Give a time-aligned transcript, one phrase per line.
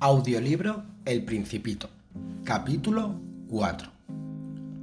[0.00, 1.90] Audiolibro El Principito,
[2.44, 3.90] capítulo 4.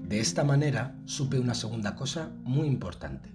[0.04, 3.30] De esta manera supe una segunda cosa muy importante.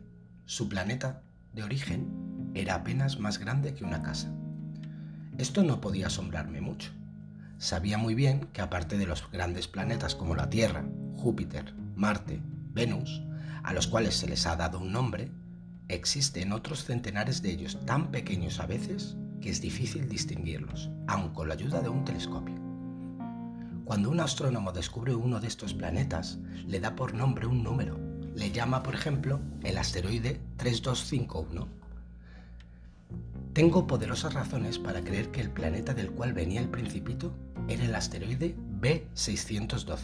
[0.44, 1.22] Su planeta,
[1.54, 4.30] de origen, era apenas más grande que una casa.
[5.38, 6.90] Esto no podía asombrarme mucho.
[7.56, 10.84] Sabía muy bien que aparte de los grandes planetas como la Tierra,
[11.16, 12.42] Júpiter, Marte,
[12.74, 13.22] Venus,
[13.62, 15.30] a los cuales se les ha dado un nombre,
[15.88, 21.48] existen otros centenares de ellos tan pequeños a veces que es difícil distinguirlos, aun con
[21.48, 22.54] la ayuda de un telescopio.
[23.84, 27.98] Cuando un astrónomo descubre uno de estos planetas, le da por nombre un número.
[28.36, 31.66] Le llama, por ejemplo, el asteroide 3251.
[33.52, 37.34] Tengo poderosas razones para creer que el planeta del cual venía el principito
[37.66, 39.98] era el asteroide B612.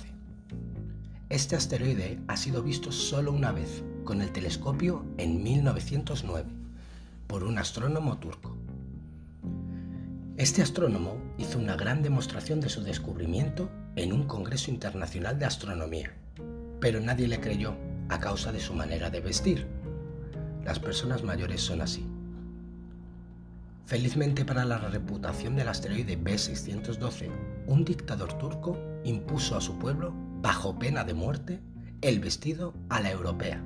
[1.29, 6.49] Este asteroide ha sido visto solo una vez, con el telescopio en 1909,
[7.29, 8.57] por un astrónomo turco.
[10.37, 16.13] Este astrónomo hizo una gran demostración de su descubrimiento en un Congreso Internacional de Astronomía,
[16.79, 17.75] pero nadie le creyó
[18.11, 19.67] a causa de su manera de vestir.
[20.63, 22.07] Las personas mayores son así.
[23.87, 27.31] Felizmente para la reputación del asteroide B612,
[27.67, 31.63] un dictador turco impuso a su pueblo, bajo pena de muerte,
[32.03, 33.65] el vestido a la europea.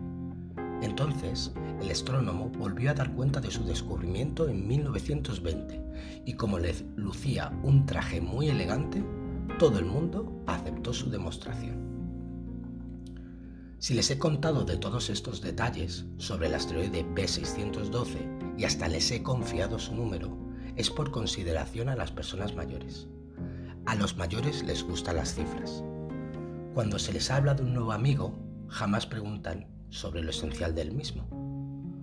[0.83, 6.75] Entonces, el astrónomo volvió a dar cuenta de su descubrimiento en 1920 y como le
[6.97, 9.05] lucía un traje muy elegante,
[9.58, 11.91] todo el mundo aceptó su demostración.
[13.78, 19.11] Si les he contado de todos estos detalles sobre el asteroide B612 y hasta les
[19.11, 20.36] he confiado su número,
[20.77, 23.08] es por consideración a las personas mayores.
[23.86, 25.83] A los mayores les gustan las cifras.
[26.75, 31.28] Cuando se les habla de un nuevo amigo, jamás preguntan sobre lo esencial del mismo.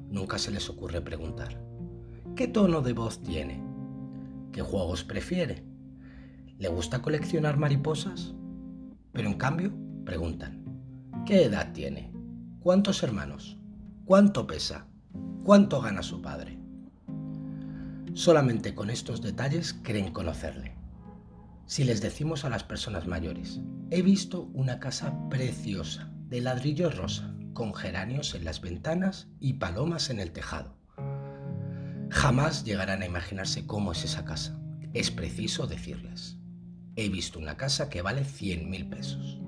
[0.09, 1.59] Nunca se les ocurre preguntar,
[2.35, 3.63] ¿qué tono de voz tiene?
[4.51, 5.63] ¿Qué juegos prefiere?
[6.57, 8.33] ¿Le gusta coleccionar mariposas?
[9.11, 9.73] Pero en cambio,
[10.05, 10.63] preguntan,
[11.25, 12.11] ¿qué edad tiene?
[12.59, 13.57] ¿Cuántos hermanos?
[14.05, 14.87] ¿Cuánto pesa?
[15.43, 16.57] ¿Cuánto gana su padre?
[18.13, 20.75] Solamente con estos detalles creen conocerle.
[21.65, 23.59] Si les decimos a las personas mayores,
[23.91, 30.11] he visto una casa preciosa, de ladrillo rosa, con geranios en las ventanas y palomas
[30.11, 30.77] en el tejado.
[32.11, 34.61] Jamás llegarán a imaginarse cómo es esa casa.
[34.93, 36.37] Es preciso decirles.
[36.95, 39.39] He visto una casa que vale 100 mil pesos.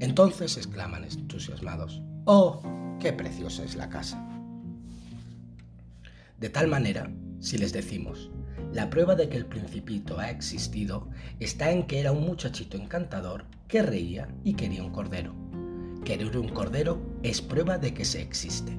[0.00, 2.60] Entonces exclaman entusiasmados, ¡Oh,
[3.00, 4.22] qué preciosa es la casa!
[6.38, 7.10] De tal manera,
[7.40, 8.30] si les decimos,
[8.74, 11.08] la prueba de que el principito ha existido
[11.40, 15.41] está en que era un muchachito encantador que reía y quería un cordero
[16.04, 18.76] Querer un cordero es prueba de que se existe.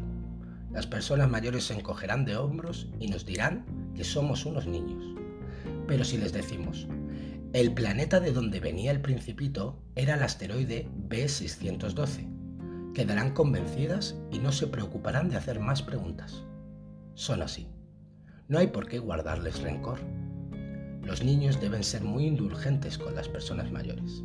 [0.72, 5.02] Las personas mayores se encogerán de hombros y nos dirán que somos unos niños.
[5.88, 6.86] Pero si les decimos,
[7.54, 14.52] el planeta de donde venía el principito era el asteroide B612, quedarán convencidas y no
[14.52, 16.44] se preocuparán de hacer más preguntas.
[17.14, 17.70] Son así.
[18.50, 20.00] No hay por qué guardarles rencor.
[21.04, 24.24] Los niños deben ser muy indulgentes con las personas mayores.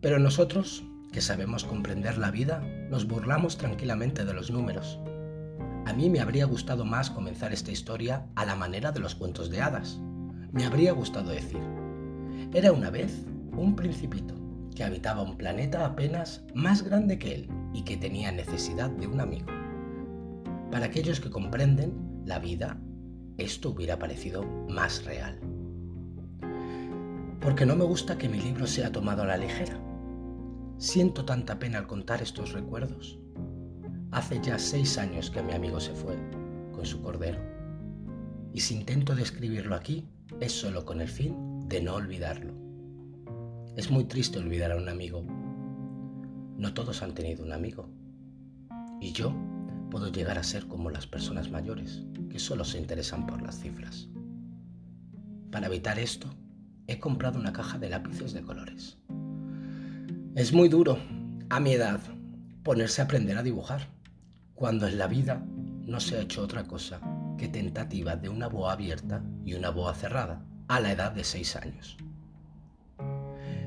[0.00, 2.60] Pero nosotros que sabemos comprender la vida,
[2.90, 4.98] nos burlamos tranquilamente de los números.
[5.86, 9.48] A mí me habría gustado más comenzar esta historia a la manera de los cuentos
[9.50, 10.00] de hadas.
[10.52, 11.60] Me habría gustado decir,
[12.52, 13.24] era una vez
[13.56, 14.34] un principito
[14.74, 19.20] que habitaba un planeta apenas más grande que él y que tenía necesidad de un
[19.20, 19.46] amigo.
[20.70, 22.78] Para aquellos que comprenden la vida,
[23.38, 25.40] esto hubiera parecido más real.
[27.40, 29.80] Porque no me gusta que mi libro sea tomado a la ligera
[30.78, 33.18] Siento tanta pena al contar estos recuerdos.
[34.12, 36.16] Hace ya seis años que mi amigo se fue
[36.72, 37.40] con su cordero.
[38.54, 42.54] Y si intento describirlo aquí, es solo con el fin de no olvidarlo.
[43.74, 45.24] Es muy triste olvidar a un amigo.
[46.56, 47.88] No todos han tenido un amigo.
[49.00, 49.34] Y yo
[49.90, 54.08] puedo llegar a ser como las personas mayores, que solo se interesan por las cifras.
[55.50, 56.28] Para evitar esto,
[56.86, 58.96] he comprado una caja de lápices de colores.
[60.38, 60.98] Es muy duro,
[61.50, 61.98] a mi edad,
[62.62, 63.88] ponerse a aprender a dibujar,
[64.54, 65.44] cuando en la vida
[65.84, 67.00] no se ha hecho otra cosa
[67.36, 71.56] que tentativa de una boa abierta y una boa cerrada, a la edad de seis
[71.56, 71.96] años.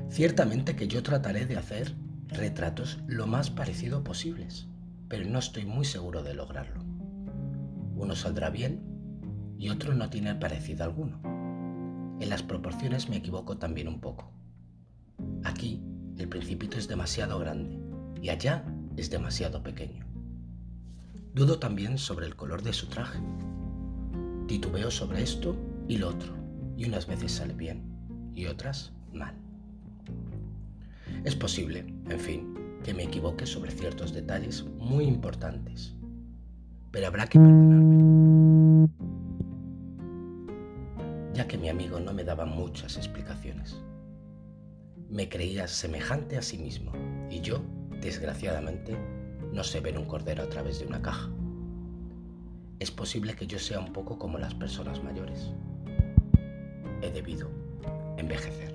[0.08, 1.94] Ciertamente que yo trataré de hacer
[2.28, 4.66] retratos lo más parecido posibles,
[5.08, 6.82] pero no estoy muy seguro de lograrlo.
[7.96, 8.80] Uno saldrá bien
[9.58, 11.20] y otro no tiene parecido alguno.
[12.18, 14.32] En las proporciones me equivoco también un poco.
[15.44, 15.82] Aquí
[16.22, 17.76] el principito es demasiado grande
[18.22, 18.64] y allá
[18.96, 20.06] es demasiado pequeño.
[21.34, 23.18] Dudo también sobre el color de su traje.
[24.46, 25.56] Titubeo sobre esto
[25.88, 26.32] y lo otro,
[26.76, 27.82] y unas veces sale bien
[28.34, 29.34] y otras mal.
[31.24, 32.54] Es posible, en fin,
[32.84, 35.94] que me equivoque sobre ciertos detalles muy importantes,
[36.92, 38.88] pero habrá que perdonarme,
[41.34, 43.82] ya que mi amigo no me daba muchas explicaciones.
[45.12, 46.90] Me creía semejante a sí mismo
[47.28, 47.60] y yo,
[48.00, 48.96] desgraciadamente,
[49.52, 51.28] no sé ver un cordero a través de una caja.
[52.78, 55.50] Es posible que yo sea un poco como las personas mayores.
[57.02, 57.50] He debido
[58.16, 58.71] envejecer.